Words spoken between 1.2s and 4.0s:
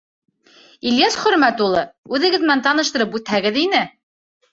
Хөрмәт улы, үҙегеҙ менән таныштырып үтһәгеҙ ине.